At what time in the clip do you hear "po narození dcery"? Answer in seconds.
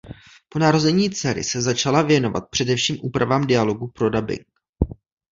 0.49-1.43